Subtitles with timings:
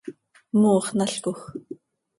[0.59, 1.39] mooxnalcoj.